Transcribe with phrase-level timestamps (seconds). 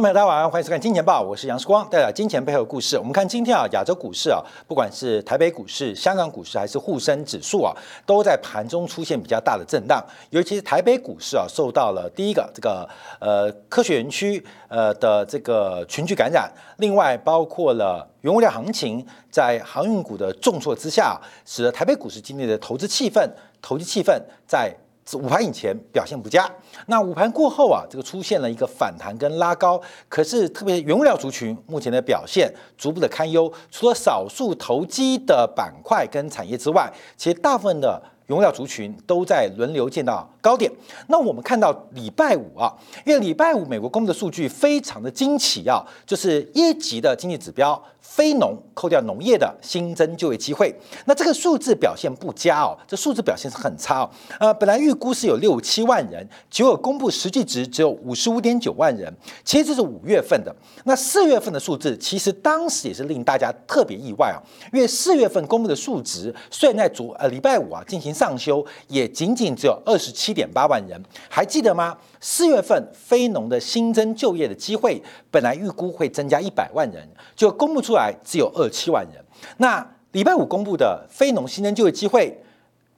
[0.00, 2.96] 朋友，大家晚上好，欢迎收看《金钱报》，我是杨世光，带来金钱背后的故事。
[2.96, 7.76] 我们看今天啊，亚洲股市啊，不管是台北股市、香港股市还是沪深指数啊，
[8.06, 10.02] 都在盘中出现比较大的震荡。
[10.30, 12.88] 尤其是台北股市啊，受到了第一个这个
[13.18, 23.28] 呃科学园区呃的这个群聚感染，另外包括了原物料行情在航运股的重挫之下，使得台北股市今天的投资气氛、
[23.60, 24.74] 投机气氛在。
[25.16, 26.50] 午盘以前表现不佳，
[26.86, 38.00] 那午盘过后啊，这个出现了一个反弹跟拉高，可是特别原物料族群目前的表现逐步的堪忧，除了少数投机的板块跟产业之外，其实大部分的。
[38.30, 40.70] 荣耀族群都在轮流见到高点。
[41.08, 42.72] 那我们看到礼拜五啊，
[43.04, 50.72] 因为礼拜五美国公布的数据非常的惊奇啊，就是一级的经济指标非农扣掉农业的新增就业机会，
[51.06, 54.10] 那这个数字表现不佳哦，这数字表现是很差哦。
[54.38, 59.12] 呃，本来预估是有六七万人，结果公布实际值只有五十五点九万人。
[59.44, 60.54] 其实这是五月份的，
[60.84, 64.38] 那四月份的数字其实当时也是令大家特别意外啊，
[64.72, 68.14] 因为四月份公布的数值虽然在昨呃礼拜五啊进行。
[68.20, 71.96] 上修也仅仅只有二十七点八万人，还记得吗？
[72.20, 79.24] 四月份非农的新增就业的机会本来预估会增加一百万人，就公布出来只有二七万人。
[79.56, 82.38] 那礼拜五公布的非农新增就业机会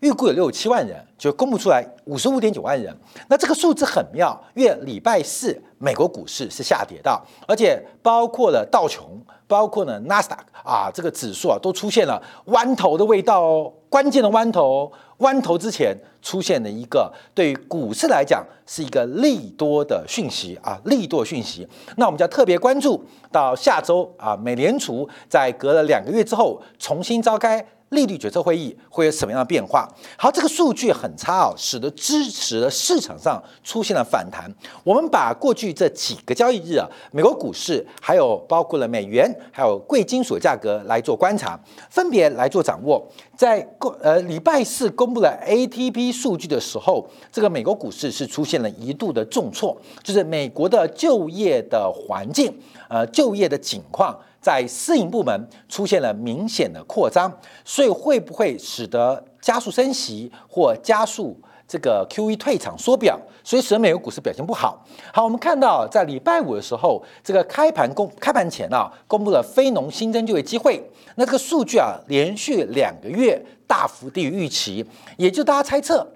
[0.03, 2.93] 预估有六七万人，就公布出来五十五点九万人。
[3.29, 14.91] 那这个数字很妙，因为礼拜四美国股市是下跌的，而且包括了道琼，包括呢纳斯达克啊，这个指数啊都出现了弯头的味道哦，关键的弯头。
[15.19, 21.65] 弯头之前出现了一个对于股市来讲是一个利多的讯息啊，利多讯息。
[21.97, 23.01] 那我们就要特别关注
[23.31, 27.65] 到下周啊，美联储在隔了两个月之后重新召开。
[27.93, 29.89] 利率决策会议会有什么样的变化？
[30.17, 34.51] 好，这个数据很差哦，使得支持的市场上出现了反弹。
[34.83, 41.59] 我们把过去这几个交易日啊，美国股市还有包括了美元还有贵金属价格来做观察，
[41.91, 43.07] 分别来做掌握。
[43.37, 52.57] 在公呃礼拜四公布了 ATP 数据的时候，这个美国股市是出现了一度的重挫，就是美国的就业的环境，
[52.89, 54.19] 呃，就业的景况。
[54.43, 57.33] 在私营部门出现了明显的扩张，
[57.65, 61.35] 所以会不会使得加速升息或加速
[61.69, 64.85] 这个 QE 退场缩表，所以使得美国股市表现不好？
[65.13, 70.83] 好，我们看到在礼拜五的时候，这个开盘公开盘前啊，公布了非农新增就业机会，
[71.15, 74.85] 那这个数据啊，连续两个月大幅低于预期，
[75.17, 76.07] 也就大家猜测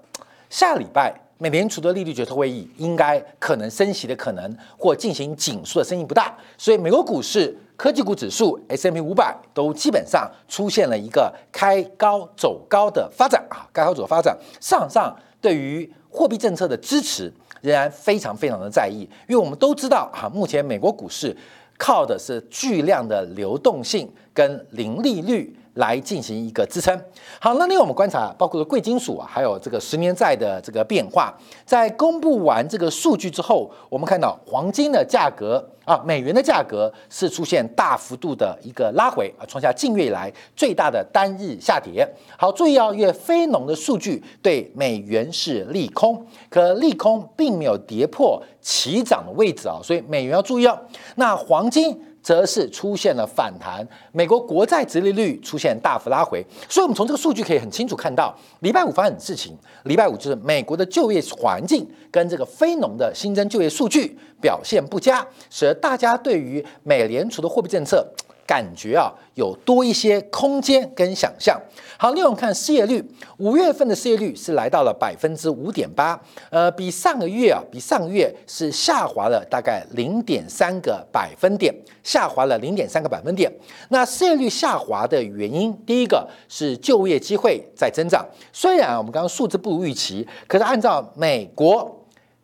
[0.49, 1.13] 下礼拜。
[1.39, 14.35] 美联储的利率决策会议应该可能升息的可能，或进行紧缩的声音不大，所以美国股市、科技股指数 S M P 五百都基本上出现了一个开高走高的发展啊，开高走发展。
[14.59, 21.37] 市场上对于货币政策的支持仍然非常非常的在意，因为我们都知道啊，目前美国股市
[21.77, 25.55] 靠的是巨量的流动性跟零利率。
[25.77, 26.95] 来进行一个支撑。
[27.39, 31.33] 好，那另外我们观察，包括了贵金属啊，还有这个十年债的这个变化。
[31.65, 42.07] 在公布完这个数据之后，我们看到黄金的价格啊，美元的价格是出现大幅度的一个拉回啊，创下近月以来最大的单日下跌。
[42.37, 50.77] 好，注意哦，因为非农的数据对美元是利空，可利空并没有跌破起涨的位置啊，所以美元要注意哦。
[51.15, 52.03] 那黄金。
[52.27, 59.57] 则是出现了反弹，美国国债直利率出现大幅拉回，所以我们从这个数据可以很清楚看到，礼拜五发生的事情。
[59.85, 68.05] 礼拜五就是美国的就业环境跟这个非农的新增就业数据表现不佳，使得大家对于美联储的货币政策。
[68.47, 71.59] 感觉啊，有多一些空间跟想象。
[71.99, 73.03] 好，另外我们看失业率，
[73.37, 76.19] 五月份的失业率是来到了百分之五点八，
[76.49, 81.73] 呃，比上个月啊，比上个月是下滑了大概零点三个百分点，
[82.03, 83.51] 下滑了零点三个百分点。
[83.89, 88.23] 那失业率下滑的原因，第一个是就业机会在增长，
[88.53, 91.96] 虽然我们刚刚数字不如预期，可是按照美国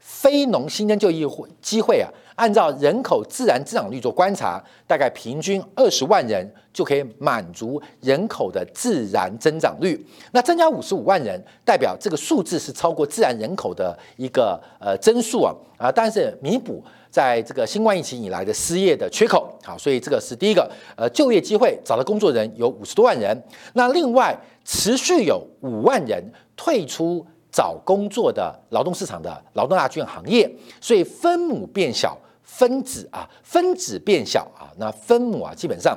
[0.03, 1.25] 非农新增就业
[1.61, 2.09] 机会啊。
[2.35, 10.03] 按照人口自然增长率做观察，大概平均二十万人就可以满足人口的自然增长率。
[10.31, 15.91] 那增加五十五万人，代表这个数字是超过自然人口的一个呃增速啊啊！
[15.91, 20.67] 但是弥补在这个新冠疫情以来的失业的缺口，好，所以这个是第一个
[20.97, 23.39] 呃就业机会找到工作人有五十多万人。
[23.73, 24.35] 那另外
[24.65, 27.23] 持续有五万人退出。
[27.53, 30.51] 找工作的劳动市场的劳动大军行业，
[30.81, 35.95] 所以分母变小，分子啊分子变小啊，那分母啊基本上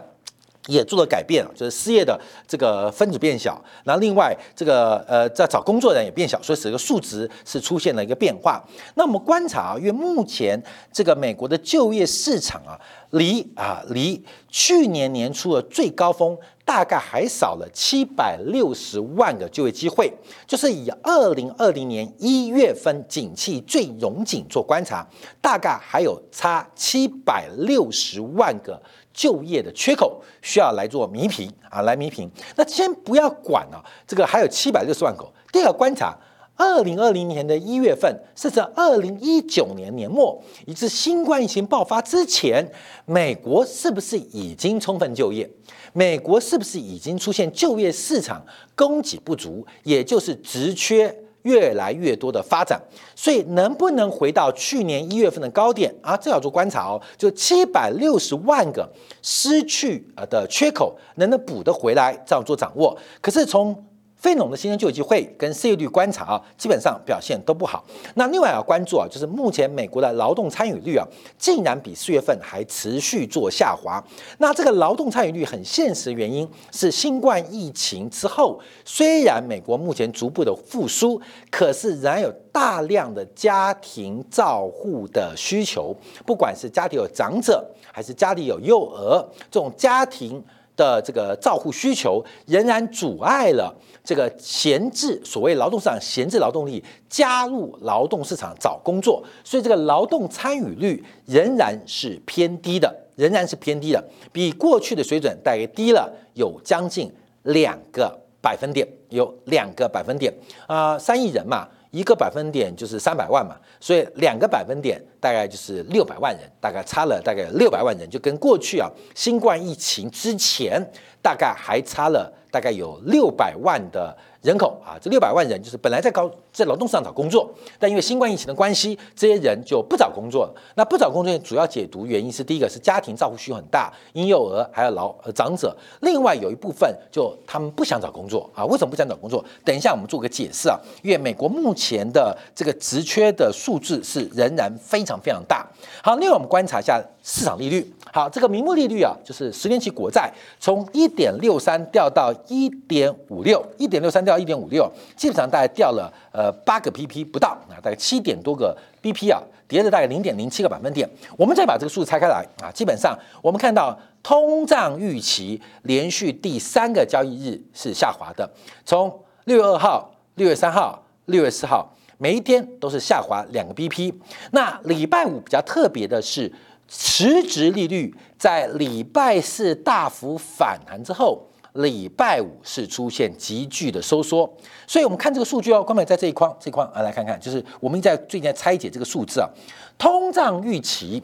[0.66, 8.62] 也做了改变，就是失业的这个分子变小，然后另外这个呃在找工作的人也变小，所以使个数值是出现了一个变化。
[8.96, 10.62] 那我们观察啊，因为目前
[10.92, 12.76] 这个美国的就业市场啊，
[13.10, 20.12] 离啊离去年年初的最高峰大概还少了七百六十万个就业机会，
[20.46, 25.06] 就是以二零二零年一月份景气最融景做观察，
[25.40, 28.80] 大概还有差七百六十万个。
[29.16, 32.30] 就业的缺口需要来做弥平啊，来弥平。
[32.54, 35.32] 那先不要管啊，这个还有七百六十万口。
[35.50, 36.14] 第二个观察，
[36.56, 42.66] 二零二零年的一月份，甚至二零一九年年末，以至新冠疫情爆发之前，
[43.04, 45.48] 美国是不是已经充分就业？
[45.92, 48.44] 美国是不是已经出现就业市场
[48.74, 51.14] 供给不足，也就是职缺？
[51.42, 52.76] 越来越多的发展，
[53.14, 56.16] 所以能不能回到去年一月份的高点啊？
[56.16, 57.00] 这要做观察哦。
[57.16, 58.84] 就七百六十万个
[59.22, 62.20] 失去呃的缺口，能不能补得回来？
[62.26, 62.98] 这样做掌握。
[63.20, 63.72] 可是从
[64.16, 67.84] 非农的新增就业机会跟失业率观察啊，基本上表现都不好。
[68.14, 71.06] 那另外要关注啊，就是目前美国的劳动参与率啊，
[71.38, 74.02] 竟然比四月份还持续做下滑。
[74.38, 81.20] 那这个劳动参与率很现实原因是新冠疫情之后，虽然美国目前逐步的复苏，
[81.50, 90.42] 可是仍然有大量的家庭照护的需求，不管是家庭有长者还是家里有幼儿，这种家庭。
[90.76, 93.74] 的这个照护需求仍然阻碍了
[94.04, 107.10] 这个闲置所谓劳动市场闲置劳动力加入劳动市场找工作，所以这个劳动参与率仍然是偏低的，仍然是偏低的，比过去的水准大约低了有将近
[107.42, 110.32] 两个百分点，有两个百分点
[110.66, 111.66] 啊，三亿人嘛。
[111.92, 120.80] 一个百分点就是三百万嘛，所以两个百分点大概就是六百万人，大概差了大概六百万人，就跟过去啊新冠疫情之前
[121.22, 124.16] 大概还差了大概有六百万的。
[124.42, 127.46] 人口啊，这六百万人就是本来在高在劳动市场找工作，
[127.78, 130.54] 但因为新冠疫情的关系，这些人就不找工作了。
[130.74, 135.76] 那不找工作主要解读原因是，第一个是家庭照顾需求很大，婴幼儿还有老呃长者。
[136.00, 139.44] 另外有一部分就他们不想找工作啊，为什么不想找工作？
[139.66, 140.80] 等一下我们做个解释啊。
[141.02, 145.66] 因为美国目前的这个职缺的数字是仍然非常非常大。
[146.02, 147.92] 好，另外我们观察一下市场利率。
[148.14, 161.08] 好，这个名目利率啊，就是十年期国债从一点六三掉到一点五六，一点六三掉一点五六，基本上大概掉了呃八个 BP 不到啊，大概七点多个 BP 啊，跌了大概零点零七个百分点。
[161.38, 168.48] 我们再把这个数字拆开来啊，基本上我们看到通胀预期连续第三个交易日是下滑的，
[168.84, 169.10] 从
[169.44, 174.12] 六月二号、六月三号、六月四号，每一天都是下滑两个 BP。
[174.50, 176.52] 那礼拜五比较特别的是。
[176.88, 181.44] 实质利率在礼拜四大幅反弹之后，
[181.76, 184.50] 礼拜五是出现急剧的收缩，
[184.86, 189.48] 所以我们看这个数据哦，关美在这一框这一框啊，来看看，就是我们在最近在拆解这个数字啊，
[189.96, 191.22] 通胀预期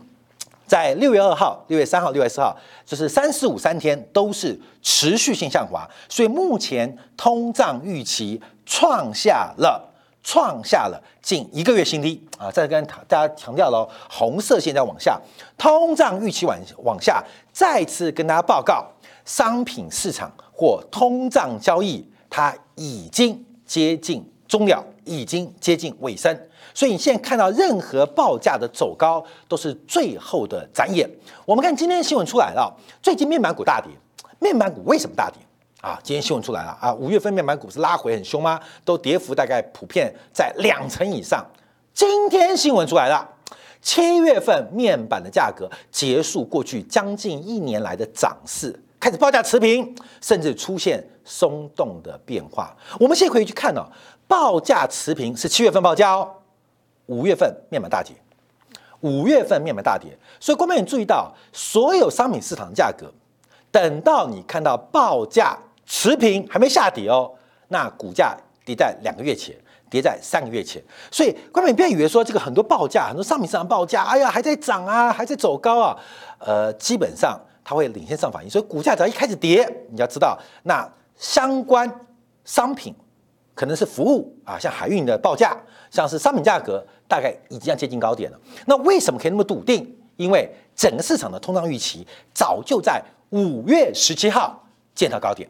[0.67, 2.57] 在六月二号、六月三号、六月四号，
[2.87, 9.89] 就是三四五三天都是持续性向滑，所以目前通胀预期创下了。
[10.25, 12.49] 创下了近一个月新低啊！
[12.49, 15.21] 再跟大家强调了，红色线在往下，
[15.59, 17.21] 通胀预期往往下，
[17.53, 18.87] 再次跟大家报告，
[19.25, 26.37] 商品市场或通胀交易它已经接近终了，已经接近尾声。
[26.75, 31.09] 所以你现在看到任何报价的走高，都是最后的展演。
[31.45, 33.91] 我们看今天新闻出来了，最近面板股大跌，
[34.39, 35.39] 面板股为什么大跌？
[35.81, 38.61] 啊，今天新闻出来了啊，五月份面板股是拉回很凶吗？
[38.85, 41.45] 都跌幅大概普遍在两成以上。
[41.93, 43.29] 今天新闻出来了，
[43.81, 52.73] 七月份面板的价格结束过去将近一年来的涨势，开始报价持平，甚至出现松动的变化。
[53.01, 53.83] 我们现在可以去看哦，
[54.29, 56.31] 报价持平是七月份报价哦，
[57.07, 58.15] 五月份面板大跌，
[59.01, 63.13] 五月份面板大跌，所以观众你注意到，所有商品市场价格，
[63.73, 65.59] 等到你看到报价。
[65.85, 67.31] 持平还没下跌哦，
[67.69, 69.55] 那股价跌在两个月前，
[69.91, 70.81] 跌在三个月前，
[71.11, 75.97] 所以观众不要以为说这个很多报价，很多商品市场报价，哎呀还在涨啊，还在走高啊，
[76.39, 81.91] 呃，基本上它会领先上反应，所以股价只要一开始跌，你要知道那相关
[82.45, 82.95] 商品
[83.55, 85.57] 可能是服务啊，像海运的报价，
[85.91, 88.41] 像是商品价格，大概已经要接近高点了。
[88.67, 89.97] 那为什么可以那么笃定？
[90.17, 94.63] 因为整个市场的通胀预期早就在五月十七号
[94.95, 95.49] 见到高点。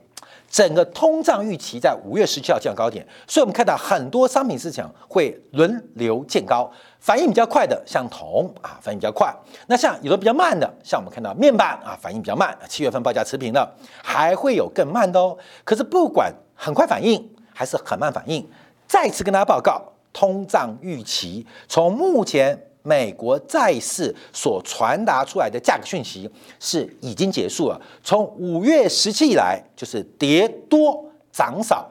[0.49, 6.71] 整个通胀预期在五月十七号见到高点，所以我们看到很多商品市场会轮流见高，
[7.03, 9.35] 反应比较快的像铜啊，反应比较快。
[9.67, 13.69] 那像有的比较慢的，像我们看到面板啊，反应比较慢，七月份报价持平的，
[14.05, 15.37] 还会有更慢的哦。
[15.65, 18.49] 可是不管很快反应还是很慢反应，
[18.87, 19.83] 再次跟大家报告，
[20.13, 22.57] 通胀预期从目前。
[22.85, 26.29] 美国债市所传达出来的价格讯息
[26.59, 27.81] 是已经结束了。
[28.03, 31.89] 从五月十七以来，就是跌多涨少，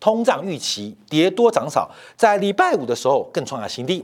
[0.00, 4.02] 通胀预期跌多涨少，在礼拜五的时候更创下新低。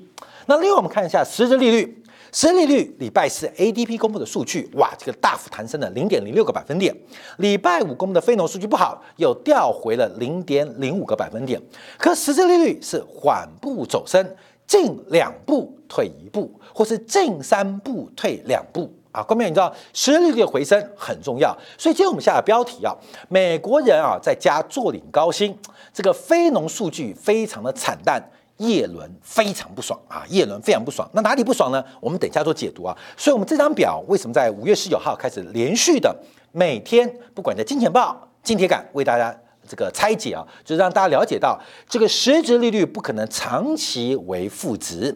[0.48, 2.02] 那另外我们看一下实质利率，
[2.32, 6.96] 实质利率礼拜四 ADP 公布的数据，哇，这个大幅弹升了零点零六个百分点。
[7.36, 11.60] 礼拜五公布的非农数据不好，又掉回了零点零五个百分点。
[11.98, 14.26] 可实质利率是缓步走升。
[14.66, 19.22] 进两步退一步，或是进三步退两步啊！
[19.22, 22.94] 关键你知道实利率的回升很重要，所以今天我们下的标题啊，
[23.30, 25.58] 美国人啊在家坐领高薪，
[25.90, 28.22] 这个非农数据非常的惨淡，
[28.58, 30.22] 叶伦非常不爽啊！
[30.28, 31.82] 叶伦非常不爽，那哪里不爽呢？
[32.00, 32.96] 我们等一下做解读啊！
[33.16, 36.14] 所以我们这张表为什么在五月十九号开始连续的
[36.52, 39.36] 每天，不管在金钱报、金铁杆为大家。
[39.70, 45.14] 这个拆解啊，就是让大家了解到这个实质利率不可能长期为负值。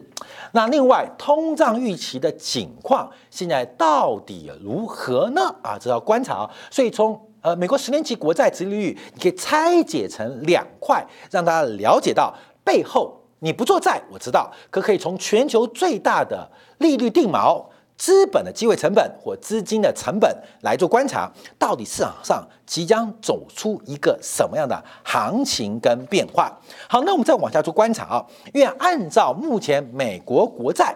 [0.51, 5.41] 那另外，通胀预期的景况现在到底如何呢？
[5.63, 6.51] 啊，这要观察啊。
[6.69, 12.31] 所以从呃美国十年期国债殖利率，你可以拆解成两块，让大家了解到
[12.63, 17.61] 背后你不做债，我知道，可可以从全球最大的利率定锚。
[17.95, 26.51] 资本的机会成本或资金的成本来做观察，到底市场上即将走出一个什么样的行情跟变化？
[26.89, 30.93] 好，那我们再往下做观察啊，因为按照目前美国国债，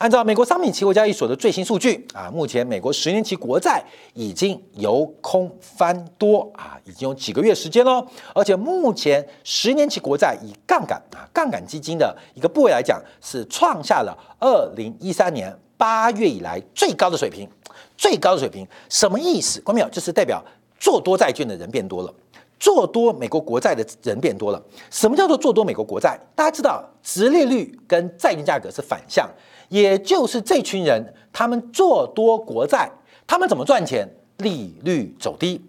[0.00, 8.02] 按照美国商品期货交易所的最新数据啊，目前美国十年期国债已经由空翻多啊，已经有几个月时间喽，
[8.34, 15.54] 而且目前十年期国债以杠杆啊杠杆基金的一个部位来讲，是创下了二零一三年。
[15.76, 17.48] 八月以来最高的水平，
[17.96, 19.60] 最高的水平什么意思？
[19.60, 19.88] 关没有？
[19.88, 20.42] 就是代表
[20.78, 22.14] 做多债券的人变多了，
[22.58, 24.62] 做多美国国债的人变多了。
[24.90, 26.18] 什么叫做做多美国国债？
[26.34, 29.26] 大家知道，直利率跟债券价格是反向，
[29.70, 32.90] 也就是这群人他们做多国债，
[33.26, 34.06] 他们怎么赚钱？
[34.36, 35.60] 利率走低，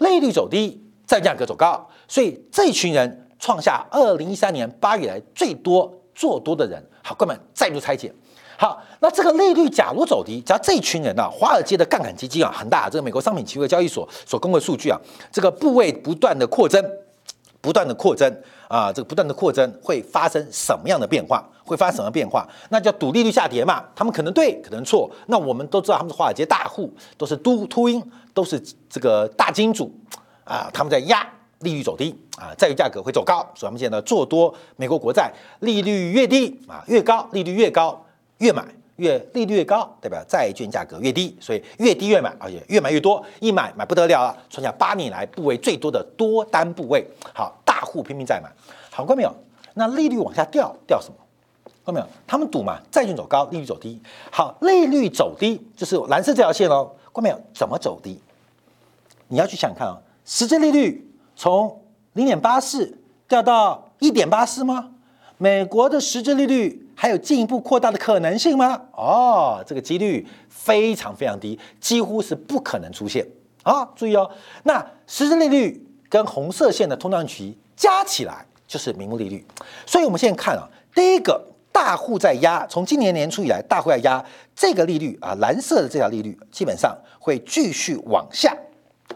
[0.00, 6.78] 利率走低，债价格走高，所以这群人创下二零一三年八月来最多做多的人。
[7.02, 8.12] 好，哥们再度拆解。
[8.58, 15.00] 好，那这个利率假如走低，只要这群人呢，华尔街的杠杆基金啊很大，这个美国商品期货交易所所公布的数据啊，
[15.32, 16.84] 这个部位不断的扩增，
[17.62, 18.30] 不断的扩增
[18.68, 21.48] 啊，这个不断的扩增会发生什么样的变化？
[21.68, 22.46] 会发生什么变化？
[22.70, 25.10] 那叫赌利率下跌嘛，他们可能对，可能错。
[25.26, 29.92] 那我们都知道他们是华尔街大户，都是都秃鹰，都是这个大金主
[30.44, 31.26] 啊，他们在压
[31.60, 38.04] 利率走低啊，债券价格会走高，所以他们现在做多美国国债，利率越低啊越高，利率越高。
[38.38, 47.04] 越买越利率越高，代表债券价格越低，所以越低越买，而且越买越多，一买买不得了了，创下八年来部位最多的多单部位。
[47.34, 48.48] 好，大户拼命在买，
[48.92, 49.34] 好过没有？
[49.74, 51.16] 那利率往下掉，掉什么？
[51.88, 52.06] 看到没有？
[52.26, 53.98] 他们赌嘛，债券走高，利率走低。
[54.30, 57.40] 好，利率走低就是蓝色这条线哦，看到没有？
[57.54, 58.20] 怎么走低？
[59.28, 64.90] 你要去想看啊，实际利率从零点八四掉到一点八四吗？
[65.38, 68.82] 美国的实质利率还有进一步扩大的可能性吗？
[68.92, 73.26] 哦，这个几率非常非常低，几乎是不可能出现
[73.62, 73.88] 啊！
[73.96, 74.30] 注意哦，
[74.64, 79.42] 那实质利率跟红色线的通胀期加起来就是名目利率，
[79.86, 81.40] 所以我们现在看啊，第一个
[81.72, 88.56] 大户在压，从今年年初以来，大户在压这个利率啊，蓝色的这条利率基本上会继续往下。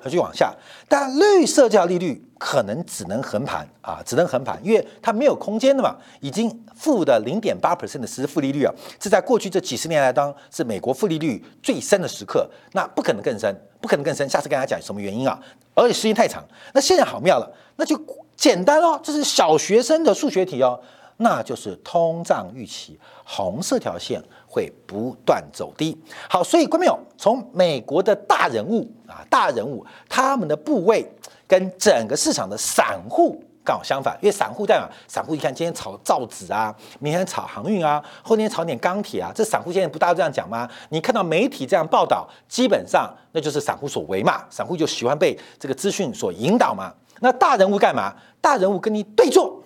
[0.05, 0.53] 继续往下，
[0.89, 14.29] 但绿色这条利率可能只能横盘啊，只能横盘，因为它没有空间的嘛，已经负的零点八 percent 的实质负利率啊，是在过去这几十年来当是美国负利率最深的时刻，那不可能更深，不可能更深。
[14.29, 15.39] 下次跟大家讲什么原因啊？
[15.75, 16.43] 而且时间太长，
[16.73, 17.97] 那现在好妙了，那就
[18.35, 20.81] 简单哦，这是小学生的数学题哦。
[21.23, 25.97] 那就是通胀预期，红色条线会不断走低。
[26.29, 31.09] 好，所以观众朋友，从美国的大人物啊，大人物他们的部位
[31.47, 34.91] 跟整个市场的散户刚好相反，因为散户在哪？
[35.07, 40.69] 散户一看今天炒造纸啊，明天炒航运啊，后天炒点钢铁啊，这散户现在不大家这样讲吗？
[40.89, 46.93] 你看到媒体这样报道，基本上那就是散户所为嘛，散户就喜欢被这个资讯所引导嘛。
[47.21, 48.13] 那大人物干嘛？
[48.41, 49.62] 大人物跟你对坐。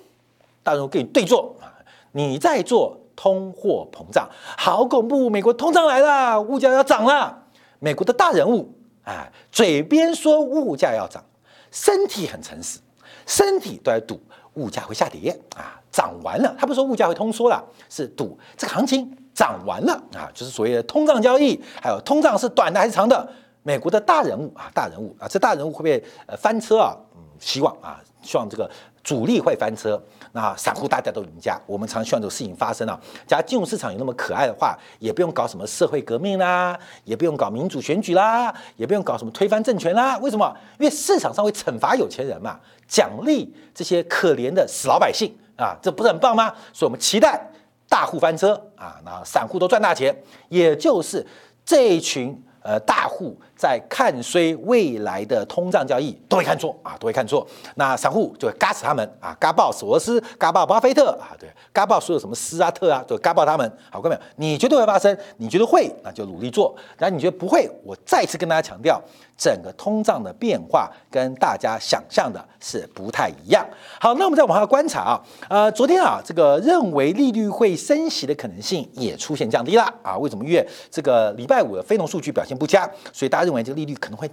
[0.67, 1.71] 大人物跟你对坐啊，
[2.11, 5.31] 你在做通货膨胀，好恐怖！
[5.31, 7.45] 美国通胀来了，物价要涨了。
[7.79, 11.23] 美国的大人物，哎，嘴边说物价要涨，
[11.71, 12.81] 身体很诚实，
[13.27, 14.21] 身体都在赌
[14.55, 23.29] 物价会下跌啊，涨完了，他不是说物价会通缩了，是赌这个行情涨完了啊，就是所谓的通胀交易，还有通胀是短的还是长的？
[23.63, 26.97] 美国的大人物啊，大人物啊，这大人物会不会呃翻车啊？
[27.15, 28.69] 嗯，希望啊，希望这个
[29.05, 30.03] 主力会翻车。
[30.37, 33.01] 那散户大家都赢家，我们常希望这个事情发生啊。
[33.27, 40.19] 假如金融市场有那么可爱的话，也不用搞什么社会革命啦，也不用搞民主选举啦，也不用搞什么推翻政权啦。
[40.19, 40.55] 为什么？
[40.79, 46.53] 因为市场上会惩罚有钱人嘛，奖励这些可怜的死老百姓啊，这不是很棒吗？
[46.71, 47.51] 所以我们期待
[47.89, 50.15] 大户翻车啊，那散户都赚大钱，
[50.51, 51.27] 也就是
[51.65, 52.43] 这一群。
[52.69, 57.47] 呃，大户在看衰未来的通胀交易，都会看错啊，都会看错。
[57.77, 63.73] 那散户就会嘎死他们啊，嘎爆索罗斯，嘎爆巴菲特啊，对，嘎爆所有什么斯啊特啊，就嘎爆他们。
[63.91, 65.17] 好，各位，你觉得会发生？
[65.39, 66.77] 你觉得会，那就努力做。
[66.99, 69.01] 然后你觉得不会，我再次跟大家强调。
[69.39, 73.63] 整个通胀的变化跟大家想象的是不太一样。
[74.01, 80.17] 好，那我们再往下观察啊，呃，昨天啊，这个认为利率会升息的可能性也出现降低了啊。
[80.17, 80.43] 为什么？
[80.43, 84.31] 因为这个礼拜五的非农数据表现不佳，所以大家认为这个利率可能会。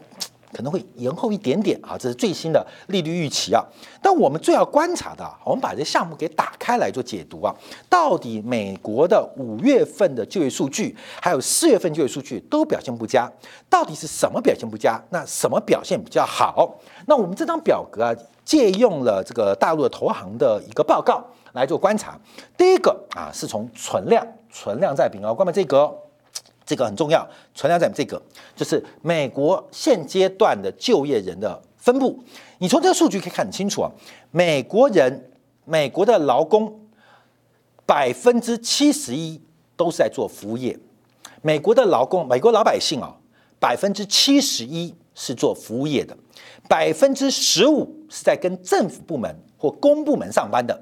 [0.56, 3.66] 可能会延后一点点啊，这是最新的利率预期啊。
[4.04, 7.52] 但我们最要观察的，我们把这项目给打开来做解读啊。
[7.90, 13.28] 到底美国的五月份的就业数据，还有四月份就业数据都表现不佳，
[13.68, 15.04] 到底是什么表现不佳？
[15.10, 16.76] 那什么表现比较好？
[17.08, 18.14] 那我们这张表格啊，
[18.46, 22.16] 借用了这个大陆的投行的一个报告来做观察。
[22.56, 25.92] 第一个啊，是从存量，存量在平啊，关门这个。
[26.66, 28.22] 这个很重要，存量在这个
[28.56, 32.24] 就是美国现阶段的就业人的分布。
[32.60, 33.92] 你从这个数据可以看很清楚啊，
[34.32, 35.32] 美国人、
[35.66, 36.88] 美国的劳工
[37.86, 39.42] 百分之七十一
[39.76, 40.80] 都是在做服务业。
[41.42, 43.14] 美国的劳工，美国老百姓啊，
[43.60, 46.16] 百分之七十一是做服务业的，
[46.70, 50.82] 百分之十五是在跟政府部门或公部门上班的，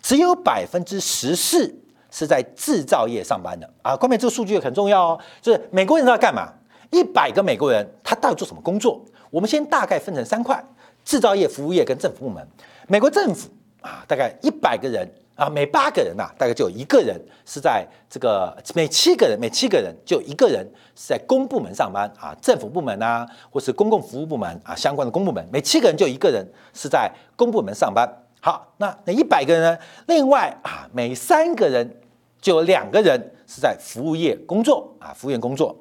[0.00, 1.74] 只有百分之十四。
[2.18, 5.20] 是在制造业上班的啊，后面这个数据很重要哦。
[5.40, 6.52] 就是美国人要干嘛？
[6.90, 9.00] 一百个美国人，他到底做什么工作？
[9.30, 10.60] 我们先大概分成三块：
[11.04, 12.44] 制造业、服务业跟政府部门。
[12.88, 13.48] 美国政府
[13.82, 17.16] 啊，大概一百个人啊，每八个人呐，大概就有一个人
[17.46, 20.66] 是在这个；每七个人，每七个人就一个人
[20.96, 28.10] 是在公部门上班啊，政府部门啊，或是公共服务部门啊，相关的公部门，每七个人就一个人是在公部门上班。
[28.40, 29.78] 好，那那一百个人呢？
[30.06, 32.00] 另外啊，每三个人
[32.40, 35.76] 就有两个人是在服务业工作啊，服务业工作。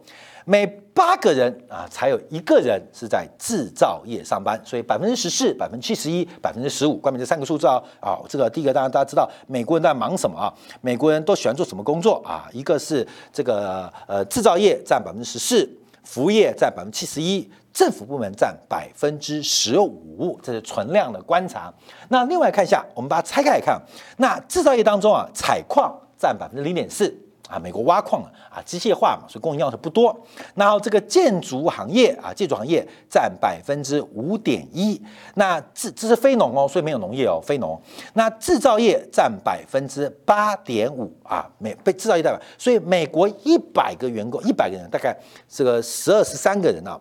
[0.49, 4.57] 每八个人啊，才有一个人是在制造业上班。
[4.63, 7.83] 所以百分之十四、百分之七十一、百分之十五，关于这三个数字啊。
[7.99, 10.53] 啊，这个第一个，当然大家知道美国人在忙什么啊？
[10.79, 12.47] 美国人都喜欢做什么工作啊？
[12.53, 15.69] 一个是这个呃制造业占百分之十四，
[16.03, 17.51] 服务业占百分之七十一。
[17.73, 21.71] 政府部门占百分之十五，这是存量的观察。
[22.07, 23.79] 那另外看一下，我们把它拆开来看，
[24.17, 27.13] 那制造业当中啊，采矿占百分之零点四
[27.47, 30.13] 啊，美国挖矿啊，机械化嘛，所以供应量是不多。
[30.55, 35.01] 然后这个建筑行业啊，建筑行业占百分之五点一。
[35.35, 37.79] 那这这是非农哦，所以没有农业哦，非农。
[38.13, 46.99] 那制造业占百分之八点五啊，美被制造业代表，所以美国一百个员工，一百个人大概这个十二十三个人啊。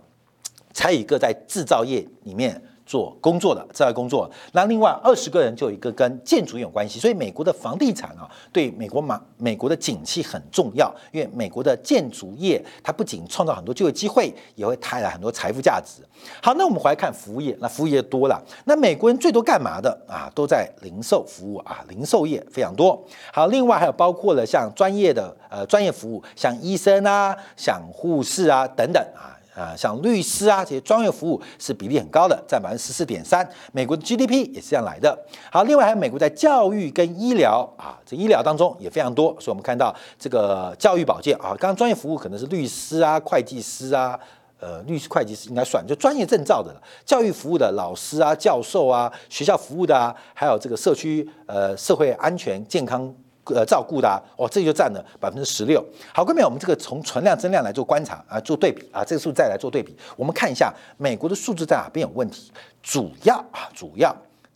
[0.72, 16.02] 才一个在制造业里面做工作的在工作，那另外二十个人就有一个跟建筑业有关系，所以美国的房地产啊，对美国马美国的景气很重要，因为美国的建筑业它不仅创造很多就业机会，也会带来很多财富价值。
[16.40, 20.30] 好，那我们回来看服务业，那服务业多了，那美国人最多干嘛的啊？
[20.34, 23.04] 都在零售服务啊，零售业非常多。
[23.32, 29.35] 好，另外还有包括了像专业的呃专业服务，像医生啊，像护士啊等等啊。
[29.56, 33.48] 啊，像律师啊这些专业服务是比例很高的，占百分之十四点三。
[33.72, 35.18] 美国的 GDP 也是这样来的。
[35.50, 39.34] 好，另外还有美国在教育跟医疗啊，这医疗当中也非常多。
[39.40, 44.18] 所以我们看到这个教育保健啊，刚刚专业服务可能是律师啊、会计师啊，
[44.60, 46.82] 呃，律师、会计师应该算就专业证照的了。
[47.06, 53.14] 教育服务的老师啊、教授啊、学校服务的啊，还有这个社区呃社会安全健康。
[53.54, 55.84] 呃，照顾的啊哦，这就占了百分之十六。
[56.12, 62.50] 好，各位，我们这个从存量增量来做观察啊，做对比啊，这个数再来做对比，我们看一下美国的数字在哪边有问题。
[62.82, 64.14] 主要啊，主要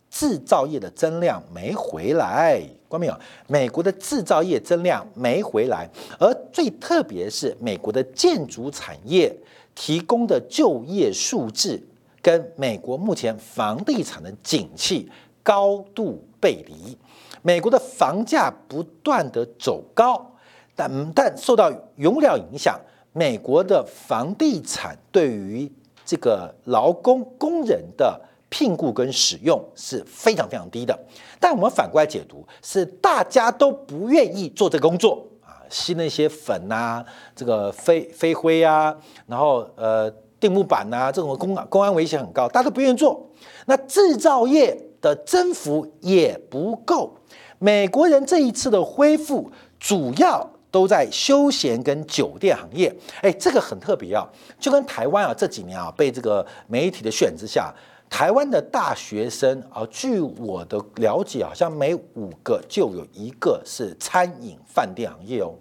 [0.09, 3.17] 制造业的增量没回来，关没有？
[3.47, 9.33] 美国的制造业增量没回来，而最特别是美国的建筑产业
[9.73, 11.81] 提供的就业数字
[12.21, 15.09] 跟美国目前房地产的景气
[15.43, 16.97] 高度背离。
[17.41, 20.31] 美国的房价不断的走高，
[20.75, 22.79] 但但受到原料影响，
[23.13, 25.71] 美国的房地产对于
[26.05, 30.97] 这个劳工工人的聘雇跟使用是非常非常低的。
[31.39, 37.03] 但我们反过来解读，是大家都不愿意做这个工作啊，吸那些粉啊，
[37.35, 43.27] 这个飞飞灰啊，然后呃钉木板呐，这种公公安危险很高，大家都不愿意做。
[43.65, 47.17] 那制造业的增幅也不够。
[47.59, 54.27] 美国人这一次的恢复主要都在休闲跟酒店行业，哎，这个很特别啊，
[54.59, 57.73] 就跟台湾啊这几年啊被这个媒体的渲染之下。
[58.09, 65.53] 台湾的大学生啊，据我的了解，好像每五个就有一个是餐饮饭店行业哦。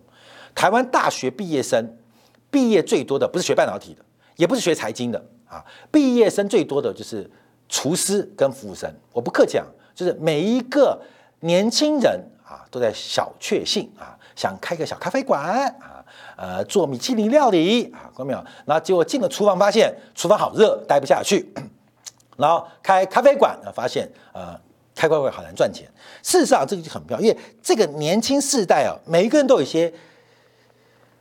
[0.53, 1.97] 台湾大学毕业生
[2.51, 7.31] 毕业最多的不是学半导体的，也不是学财经的啊，毕业生最多的就是
[7.71, 8.93] 厨师跟服务生。
[9.13, 11.01] 我不客气讲，就是每一个
[11.39, 15.41] 年轻人啊，都在小确幸啊，想开个小咖啡馆
[15.81, 16.05] 啊，
[16.37, 18.45] 呃，做米其林料理啊，看到没有？
[18.67, 21.51] 然后结果进了厨房，发现厨房好热，待不下去。
[22.37, 24.59] 然后开咖啡馆，发现呃
[24.97, 25.89] 开咖啡馆好难赚钱。
[26.23, 29.93] 事实上，这个就很妙，因为这个年轻世代啊，每一个人都有一些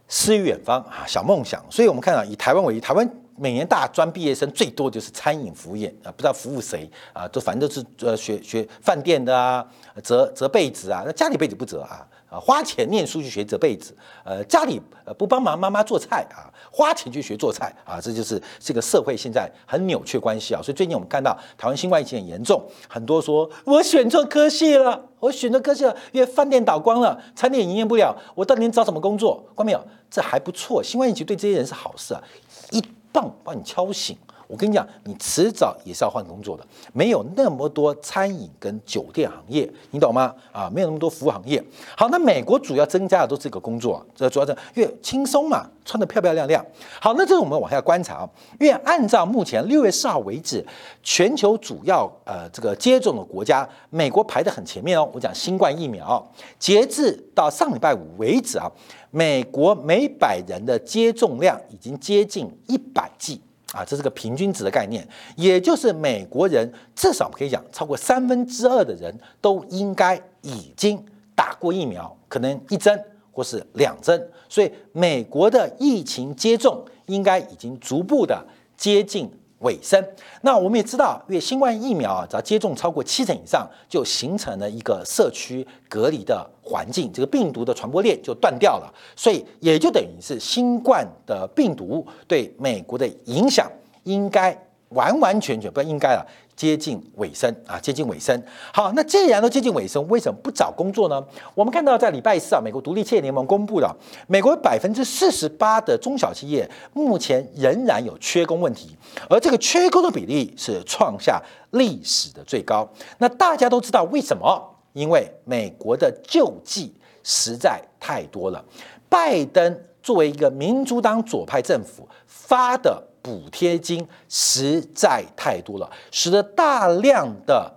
[0.08, 1.64] 诗与远方啊小梦想。
[1.70, 3.08] 所以我们看到以台湾为例，台湾
[3.40, 9.66] 每年大专毕业生最多就是餐饮服务业啊，不知道服务谁啊，都反正都是呃学学饭店的啊，
[10.04, 12.06] 折折被子啊，那家里被子不折啊。
[12.30, 13.92] 啊，花钱念书去学折被子，
[14.24, 20.62] 呃，家里呃不帮忙妈妈做菜啊，花钱去学做菜啊，这就是这个社会现在很扭曲关系啊。
[20.62, 29.44] 所以最近我们看到台湾新冠疫情很严重，很多说我选错科系了，我选错科系了，因为饭店倒光了，餐厅营业不了，我到底找什么工作？
[29.56, 29.84] 关没有？
[30.12, 32.22] 这还不错，新冠疫情对这些人是好事啊，
[32.70, 32.80] 一
[33.12, 34.18] 棒把你敲醒。
[34.50, 40.34] 我跟你讲，你迟早也是要换工作的，没有那么多餐饮跟酒店行业，你懂吗？
[40.52, 41.64] 啊，没有那么多服务行业。
[41.96, 46.66] 好，那美国主要增加的都是这个工作，这主要是越轻松嘛，穿的漂漂亮亮。
[47.00, 48.28] 好，那这是我们往下观察，
[48.60, 50.66] 因为按照目前六月四号为止，
[51.04, 55.08] 全球主要呃这个接种的国家，美国排的很前面哦。
[55.14, 58.68] 我讲新冠疫苗，截至到上礼拜五为止啊，
[59.12, 63.40] 美国每百人的接种量已经接近一百剂。
[63.74, 71.04] 啊，这是个平均值的概念，也就是美国人至少可以讲，超过三分之二的人都应该已经
[71.36, 73.00] 打过疫苗，可能一针
[73.32, 78.44] 或是两针，所以美国的疫情接种应该已经逐步的
[78.76, 79.32] 接近。
[79.60, 80.04] 尾声，
[80.42, 93.70] 那我们也知道，因为新冠疫苗啊，只要接种超过七成以上，就形成了一个社区隔离的环境，这个病毒的传播链就断掉了，所以也就等于是新冠的病毒对美国的影响
[94.04, 94.58] 应该
[94.90, 96.26] 完完全全不应该了。
[96.60, 98.38] 接近尾声啊，接近尾声。
[98.74, 101.26] 好，那既然都接近尾声，为什么不找工作呢？
[101.56, 103.96] 我们看到在礼拜四啊，美国独立企业联盟公布了，
[104.28, 108.94] 美国百分之四十八的中小企业目前仍然有缺工问题，
[109.30, 111.42] 而这个缺工的比例是创下
[111.72, 112.86] 历史的最高。
[113.20, 114.76] 那大家都知道为什么？
[114.92, 116.94] 因为美国的救济
[117.24, 118.62] 实在太多了，
[119.08, 123.02] 拜登作为一个民主党左派政府发的。
[123.22, 127.74] 补贴金实在太多了，使得大量的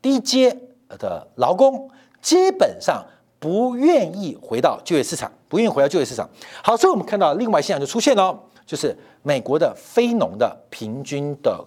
[0.00, 0.56] 低阶
[0.88, 3.04] 的劳工基本上
[3.38, 6.28] 不愿意回到就业市场，不愿意回到就业市场。
[6.62, 11.64] 好，所以我们看到另外现象就出现了，就是美国的非农的平均的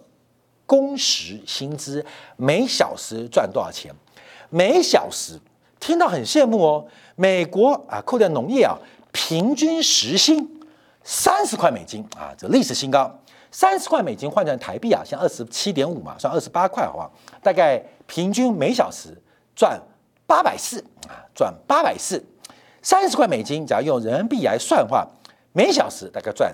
[0.65, 3.93] 工时薪资每小时赚多少钱？
[4.49, 5.39] 每小时
[5.79, 8.77] 听到很羡慕哦，美国啊，扣掉农业啊，
[9.11, 10.56] 平均时薪。
[11.09, 13.09] 三十块美金啊，这历史新高。
[13.49, 17.09] 三十块美金换成台币啊，像二十七点五嘛，算二十八块，好不好？
[17.41, 19.17] 大概平均每小时
[19.55, 19.81] 赚
[20.25, 22.21] 八百四啊，赚八百四。
[22.81, 25.07] 三十块美金，只要用人民币来算的话，
[25.53, 26.53] 每小时大概赚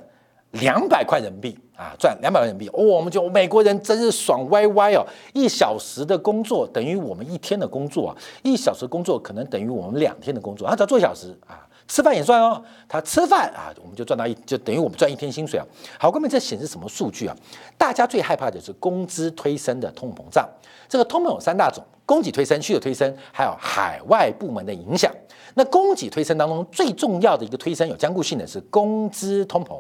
[0.52, 2.72] 两百块人民币啊，赚两百块人民币。
[2.78, 5.04] 哦，我们就美国人真是爽歪歪哦！
[5.34, 10.70] 一小时的工作等于我们一天的工作啊，一小时工作可能等于我们两天的工作。
[10.70, 11.68] 他只要做一小时啊。
[11.88, 15.66] 吃饭也算哦，他吃饭啊，我们就赚到一，就等于我们赚一天薪水啊。
[16.00, 17.36] 好，各位，这显示什么数据啊？
[17.78, 20.48] 大家最害怕的是工资推升的通膨胀。
[20.88, 25.12] 这个通膨有三大种：供给推升、需求推升，还有海外部门的影响。
[25.56, 29.80] 那供给推升当中最重要的一个推升有坚固性的是工资通膨。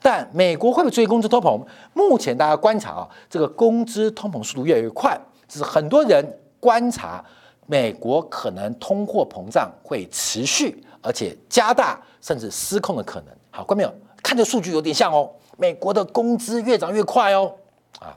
[0.00, 1.60] 但美国会不会追工资通膨？
[1.92, 7.22] 目前大家观察啊，这个工资通膨速度越来越快，这是很多人观察
[7.66, 10.82] 美国可能通货膨胀会持续。
[11.02, 13.34] 而且加大甚至失控的可能。
[13.50, 17.54] 好，观众朋友，看这数据有点像哦，美国的工资越涨越快哦。
[17.98, 18.16] 啊，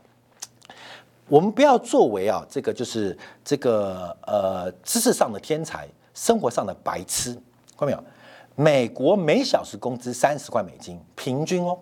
[1.27, 7.33] 我们不要作为啊这个就是这个呃知识上的天才，生活上的白痴。
[7.77, 8.03] 看到没有？
[8.55, 11.77] 美国每小时工资三十块美金，平均哦。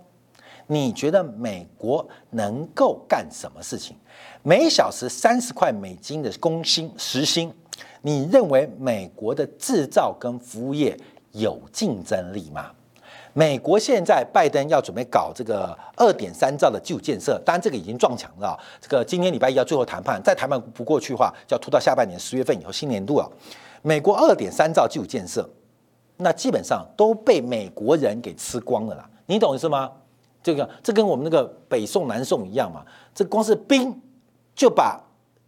[0.67, 3.97] 你觉得美国能够干什么事情？
[4.41, 7.53] 每小时三十块美金的工薪时薪，
[8.01, 10.97] 你认为美国的制造跟服务业
[11.31, 12.71] 有竞争力吗？
[13.33, 18.59] 美国现在拜登要准备搞这个二点三兆的基础建设，当然这个已经撞墙了。
[18.81, 23.25] 这个今天礼拜一要最后谈判，再谈判不过去的话，就要拖到下半年十月份以后新年度啊。
[23.81, 25.49] 美国二点三兆基础建设，
[26.17, 29.09] 那基本上都被美国人给吃光了啦。
[29.27, 29.89] 你懂意思吗？
[30.43, 32.83] 这个这跟我们那个北宋南宋一样嘛，
[33.15, 33.97] 这光是兵
[34.53, 34.99] 就把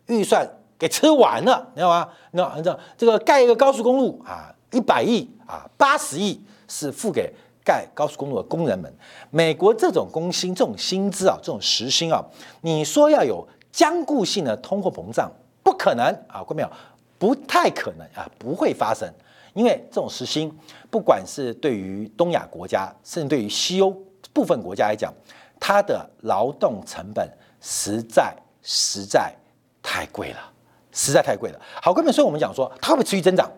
[0.05, 2.09] 预算给吃完了，你知道吗？
[2.31, 7.33] 那知道这个盖一个高速公路啊，一百亿啊，八十亿是付给。
[7.65, 8.93] 盖高速公路的工人们，
[9.29, 12.21] 美国这种工薪、这种薪资啊，这种时薪啊，
[12.59, 15.31] 你说要有坚固性的通货膨胀，
[15.63, 16.69] 不可能啊，各位没有？
[17.17, 19.09] 不太可能啊，不会发生，
[19.53, 20.53] 因为这种时薪，
[20.91, 23.95] 不管是对于东亚国家，甚至对于西欧
[24.33, 25.13] 部分国家来讲，
[25.57, 27.25] 它的劳动成本
[27.61, 29.33] 实在实在
[29.81, 30.51] 太贵了，
[30.93, 31.59] 实在太贵了。
[31.81, 33.51] 好，根本，所以我们讲说，它会持续增长，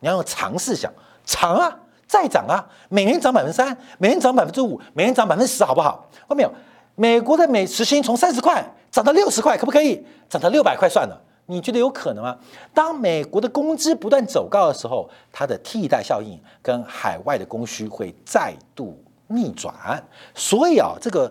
[0.00, 0.92] 你要用尝试想，
[1.24, 1.78] 长啊。
[2.08, 2.66] 再涨啊！
[2.88, 6.08] 每年涨百分之三，每年涨百分之五，每年涨百分之十，好不好？
[6.26, 6.54] 后面有？
[6.94, 10.02] 美国的每时薪从三十块涨到六十块，可不可以？
[10.26, 11.20] 涨到六百块算了？
[11.44, 12.34] 你觉得有可能吗？
[12.72, 18.98] 当美国的工资不断走高的时候，它的替代效应跟海外的供需会再度
[19.28, 20.02] 逆转。
[20.34, 21.30] 所以啊，这个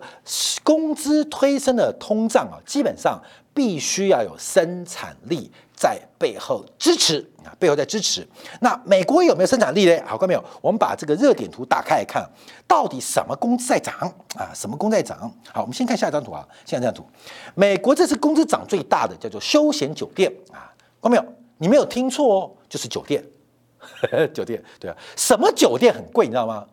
[0.64, 5.50] 工资推升的通胀啊，基本上必须要有生产力。
[5.80, 8.26] 在背后支持啊，背后在支持。
[8.60, 9.96] 那美国有没有生产力呢？
[10.04, 10.44] 好，看没有？
[10.60, 12.28] 我们把这个热点图打开来看，
[12.66, 13.94] 到底什么工资在涨
[14.34, 14.50] 啊？
[14.52, 15.32] 什么工在涨？
[15.52, 16.44] 好，我们先看下一张图啊。
[16.66, 17.06] 下一张图，
[17.54, 20.66] 美国这次工资涨最大的叫做休闲酒店啊，
[21.00, 21.24] 看没有？
[21.58, 23.24] 你没有听错哦，就是酒店，
[24.34, 24.96] 酒店对啊。
[25.14, 26.66] 什么酒店很贵，你知道吗？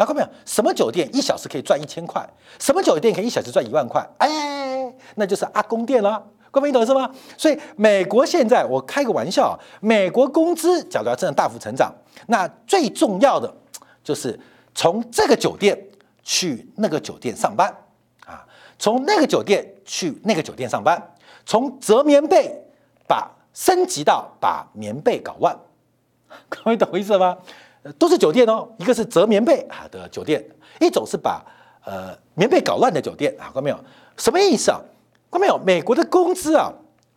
[0.00, 0.28] 啊，看没有？
[0.46, 2.26] 什么酒店一小时可以赚一千块？
[2.58, 4.02] 什么酒店可以一小时赚一万块？
[4.16, 6.26] 哎，那就是阿公店了。
[6.50, 7.10] 各位，懂是吗？
[7.36, 11.92] 所以美国现在，我开个玩笑，美国工资假如要真的大幅成长，
[12.28, 13.54] 那最重要的
[14.02, 14.40] 就是
[14.74, 15.78] 从这个酒店
[16.22, 17.68] 去那个酒店上班
[18.24, 18.42] 啊，
[18.78, 20.98] 从那个酒店去那个酒店上班，
[21.44, 22.50] 从折棉被
[23.06, 25.54] 把升级到把棉被搞乱。
[26.48, 27.36] 各位懂意思吗？
[27.98, 30.44] 都是酒店哦，一个是折棉被啊的酒店，
[30.80, 31.44] 一种是把
[31.84, 33.78] 呃棉被搞乱的酒店啊，看到没有？
[34.16, 34.70] 什么意思？
[34.70, 34.80] 啊？
[35.30, 35.58] 看到没有？
[35.58, 36.72] 美国的工资啊，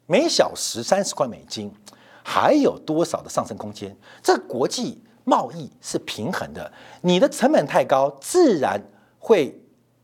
[0.06, 1.72] 每小时三十块美金，
[2.24, 3.96] 还有多少的上升空间？
[4.22, 6.72] 这国际贸易是平衡的，
[7.02, 8.82] 你的成本太高，自然
[9.20, 9.60] 会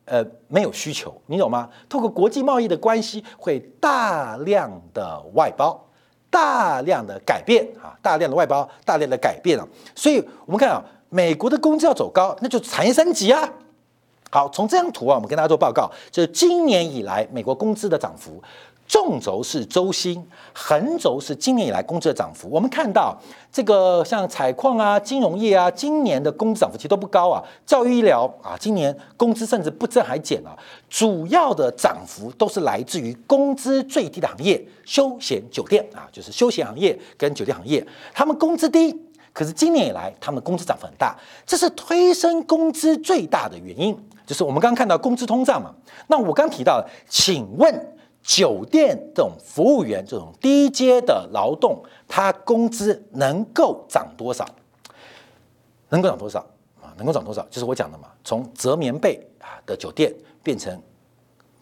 [0.06, 1.70] 呃没有需求，你懂吗？
[1.88, 5.89] 透过国际贸易的关系，会大量的外包，
[6.30, 9.68] 大量的改变啊，大量的外包，大量的改变啊。
[9.96, 13.50] 所以我们看啊，美国的工资要走高，那就产业升级啊。
[14.32, 18.40] 好，从这张图啊，我们跟大家做报告，就是今年以来美国工资的涨幅，
[18.90, 22.50] 纵轴是周薪，横轴是今年以来工资的涨幅。
[22.50, 23.16] 我们看到
[23.52, 27.40] 这个像采矿啊、金融业啊，今年的工资涨幅其实都不高啊。
[27.68, 30.58] 教育医疗啊，今年工资甚至不增还减啊。
[30.90, 39.00] 主要的涨幅都是来自于工资最低的行业——休闲酒店啊，就是休闲行业跟酒店行业，他们工资低。
[39.32, 45.72] 可是今年以来，他们工资涨幅很大，这是推升工资最大的原因，就是我们刚刚看到工资通胀嘛。
[46.08, 47.96] 那我刚提到，请问
[48.30, 54.48] 酒店这种服务员这种低阶的劳动，他工资能够涨多少？
[55.90, 56.40] 能够涨多少
[56.80, 56.94] 啊？
[56.96, 57.44] 能够涨多少？
[57.50, 60.14] 就是我讲的嘛，从折棉被啊的酒店
[60.44, 60.80] 变成。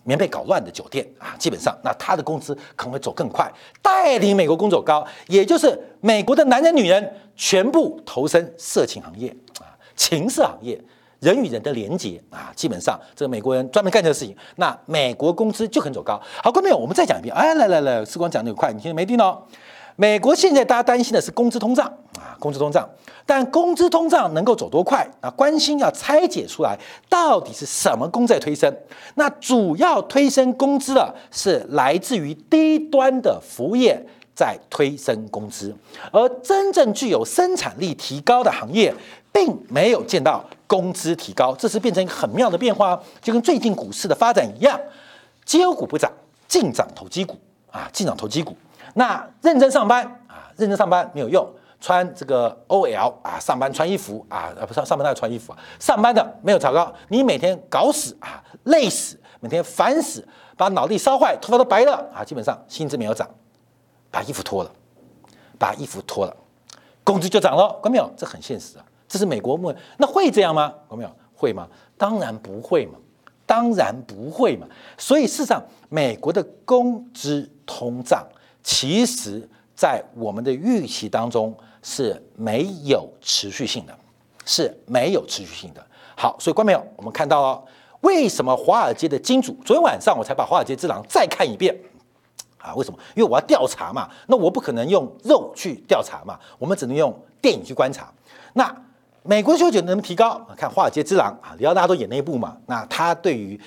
[0.04, 3.52] 棉被搞乱的酒店啊，基本上那他的工资可能会走更快，
[3.82, 10.82] 带领美国工作高，也就是美国的男人女人全部投身色情行业啊，情色行业，
[11.20, 16.22] 人与人的连接啊，基本上这个美国人专门干这个事情，那美国工资就很走高。
[16.44, 19.46] 好，各位朋友，我们再讲一遍，哎，来来来，时光讲的快，你听没听到？
[19.96, 21.88] 美国现在大家担心的是工资通胀
[22.20, 22.88] 啊，工资通胀，
[23.26, 25.30] 但工资通胀能够走多快啊？
[25.32, 26.78] 关心要拆解出来，
[27.10, 28.72] 到底是什么工在推升？
[29.16, 34.00] 那主要推升工资的是来自于低端的服务业
[34.36, 35.76] 在推升工资，
[36.12, 38.94] 而真正具有生产力提高的行业，
[39.38, 44.80] 并没有见到工资提高，这是变成一个很妙的变化，就跟最近股市的发展一样，
[45.46, 46.12] 绩优股不涨，
[46.48, 47.38] 净涨投机股
[47.70, 48.58] 啊，净涨投机股。
[48.96, 51.48] 那认真上班啊，认真上班没有用，
[51.80, 63.30] 穿这个 OL 啊，上班穿衣服啊，呃不上上班那穿衣服啊，上班的没有糟糕，你每天搞死啊，累死，每天烦死，把脑力烧坏，头发都白了啊，基本上薪资没有涨，
[64.10, 64.72] 把衣服脱了，
[65.60, 66.36] 把衣服脱了，
[67.04, 68.12] 工资就涨了，看到没有？
[68.18, 70.74] 这很现实啊，这是美国目，那会这样吗？
[70.92, 71.12] 有没有？
[71.34, 71.68] 会吗？
[71.98, 72.98] 当然不会嘛。
[73.46, 74.68] 当然不会嘛。
[74.98, 78.28] 所以事实上，美国的工资通胀，
[78.62, 83.98] 其实在我们的预期当中是没有持续性的，
[84.46, 85.82] 是没有持续性的。
[86.18, 87.64] 好，所以观众朋友，我们看到了
[88.02, 91.74] 为什么华尔街的金主，昨天晚上我才把《华尔街之狼》再看一遍。
[92.58, 93.00] 啊，为什么？
[93.16, 98.12] 因为我要调查嘛，那我不可能用肉去调查嘛，我们只能用电影去观察。
[98.54, 98.76] 那
[99.28, 100.40] 美国的休酒能不能提高？
[100.56, 103.60] 看《华尔街之狼》啊，李奥纳多演那一部嘛，那他对于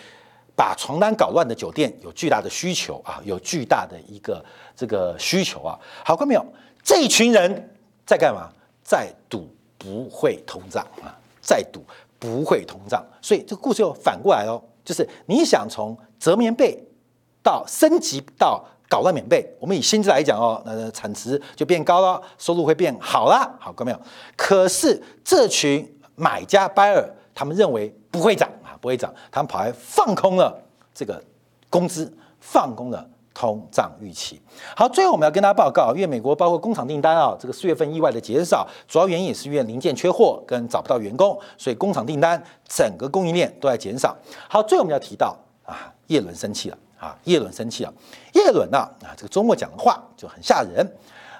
[0.57, 4.43] 把床单搞乱的酒店有巨大的需求啊，有巨大的一个
[4.75, 5.79] 这个需求啊。
[6.03, 6.43] 好，看没有？
[6.83, 8.49] 这一群人在干嘛？
[8.83, 11.85] 在赌不会通胀啊，在赌
[12.19, 13.05] 不会通胀。
[13.21, 16.83] 所以这个故事又反过来哦，就是你想从折棉被
[17.43, 18.65] 到升级到。
[18.91, 24.01] 搞乱免费，我们以薪资来讲哦，那产值就变高了，收入会变好了，好，看到没有？
[24.37, 30.61] 可是这群买家 buyer 他们认为不会涨啊，不会涨，他们跑来放空了
[30.93, 31.23] 这个
[31.71, 34.43] 工资，放空了通胀预期。
[34.77, 44.17] 好，最后我们要跟大家报告，因为美国包括工厂订单啊，这个四月份意外的减少，主要原因也是因为零件缺货跟找不到员工，所以工厂订单整个供应链都在减少。
[44.49, 46.77] 好，最后我们要提到啊，叶伦生气了。
[47.01, 47.93] 啊，叶伦生气了。
[48.35, 48.79] 叶伦呢？
[48.79, 50.87] 啊，这个周末讲的话就很吓人。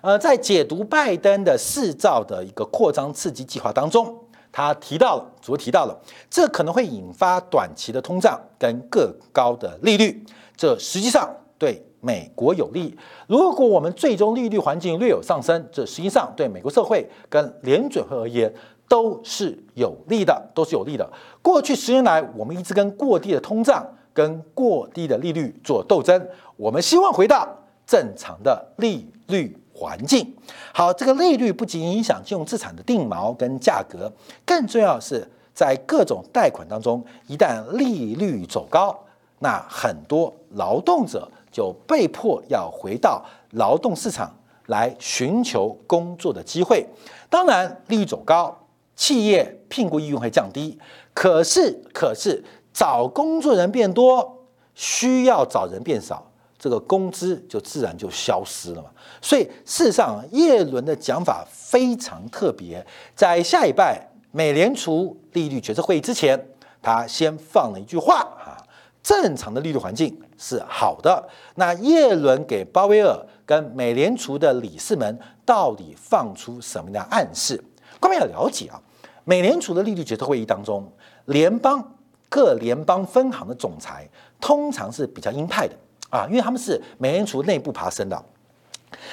[0.01, 4.19] 呃，在解读拜登的四兆的一个扩张刺激计划当中，
[4.51, 5.95] 他提到了，主要提到了，
[6.31, 10.25] 这可能会引发短期的通胀跟更高的利率。
[10.57, 12.97] 这实际上对美国有利。
[13.27, 18.51] 如果我们最终利率环境略有上升，这实际上对美国社会跟联准会而言
[18.89, 21.07] 都是有利的，都是有利的。
[21.43, 23.87] 过去十年来，我们一直跟过低的通胀。
[24.13, 27.49] 跟过低的利率做斗争，我们希望回到
[27.87, 30.35] 正常的利率环境。
[30.75, 34.13] 好，这个利率不仅影响金融资产的定锚跟价格，
[34.45, 38.99] 更重要是在各种贷款当中，一旦利率走高，
[39.39, 44.35] 那很多劳动者就被迫要回到劳动市场
[44.67, 46.87] 来寻求工作的机会。
[47.29, 50.79] 当然，利率走高，企业聘雇意愿会降低。
[51.15, 52.45] 可是，可是。
[52.73, 58.89] 找工作人变多，需要找人变少，这个工资就自然就消失了嘛。
[59.21, 62.85] 所以事实上，叶伦的讲法非常特别。
[63.15, 66.39] 在下一拜美联储利率决策会议之前，
[66.81, 68.57] 他先放了一句话啊：
[69.03, 71.29] 正常的利率环境是好的。
[71.57, 77.63] 那叶伦给鲍威尔跟美联储的理事们到底放出什么样的暗示？
[77.99, 78.81] 各位要了解啊，
[79.25, 80.91] 美联储的利率决策会议当中，
[81.27, 81.97] 联邦。
[82.31, 84.09] 各联邦分行的总裁
[84.41, 85.75] 通常是比较鹰派的
[86.09, 88.25] 啊，因为他们是美联储内部爬升的。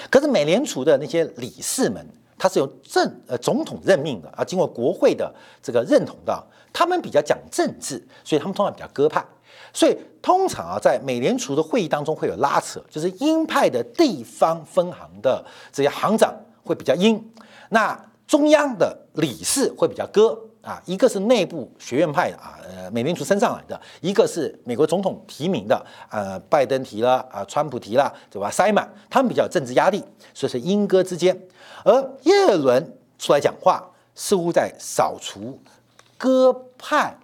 [0.09, 2.05] 可是美联储的那些理事们，
[2.37, 9.25] 他是由政呃总统任命的啊，经过国会的这个认同的，他们比较讲政治，所以他们通常比较鸽派。
[9.73, 17.23] 所以通常啊，在美联储的会议当中会有拉扯，就是鹰派的地方分行的这些行长会比较鹰，
[17.69, 20.37] 那中央的理事会比较鸽。
[20.67, 28.51] 啊，一个是内部学院派的啊，呃，美联储升上来的；一个是美国总统提名的，呃，拜登提了啊，川普提了，对吧？
[28.51, 30.03] 塞满，他们比较有政治压力，
[30.33, 31.39] 所以是鹰鸽之间。
[31.85, 33.81] 而耶伦出来讲话，
[34.13, 35.57] 似乎在扫除
[36.17, 37.15] 鸽派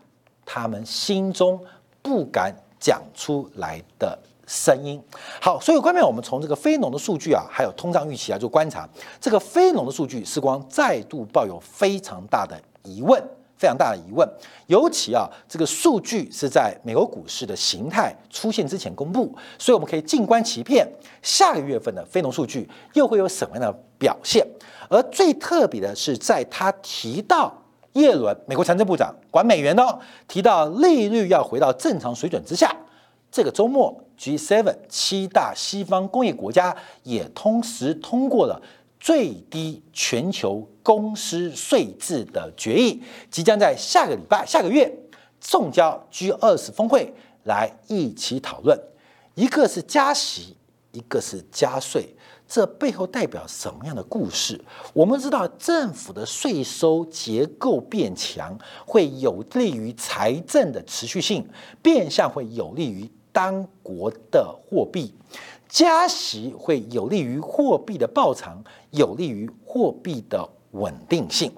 [0.45, 1.59] 他们心中
[2.01, 5.01] 不敢讲出来的声音。
[5.41, 8.87] 好，所以关面我们从这个非农的数据啊，还有通胀预期啊，做观察，
[9.19, 12.57] 这个非农的数据，时光再度抱有非常大的。
[12.83, 13.21] 疑问
[13.55, 14.27] 非常大的疑问，
[14.67, 20.85] 尤其啊，这个数据是在美国股市的形态出现之前公布，所以我们可以静观其变。
[21.21, 24.45] 下个月份的非农数据又会有什么样的表现？
[24.89, 27.53] 而最特别的是，在他提到
[27.93, 32.75] 耶伦，美国财政部长管美元哦，提到利率要回到正常水准之下，
[33.31, 38.61] 这个周末 G7 七大西方工业国家也同时通过了。
[39.03, 44.89] 最低全球公司税制的决议即将在下个礼拜、下个月
[45.41, 47.13] 送交 G 二十峰会
[47.43, 48.79] 来一起讨论。
[49.35, 50.55] 一个是加息，
[50.93, 52.15] 一个是加税，
[52.47, 54.63] 这背后代表什么样的故事？
[54.93, 61.45] 我们知道，政府的税收结构变强，会有利于财政的持续性，
[61.81, 65.13] 变相会有利于当国的货币。
[65.73, 71.51] 加息会有利于货币的报偿，有利于货币的稳定性。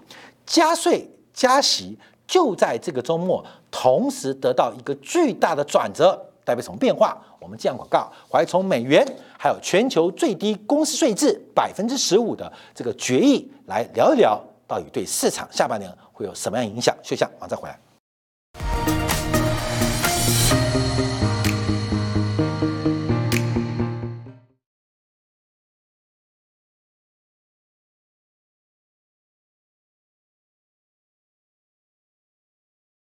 [0.45, 7.17] 加税、加息就在这个周末同时得到一个巨大的转折，代表什么变化？
[7.41, 9.05] 我们这样广告，还从美元
[9.37, 16.95] 还有全球最低公司税制百分之十五的这个决议来聊一聊，到底对市场下半年会有什么样影响？
[17.03, 17.77] 休息马上回来。